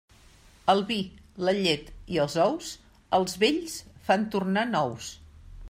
[0.71, 0.95] El vi,
[1.47, 2.71] la llet i els ous
[3.21, 5.13] els vells fan tornar nous.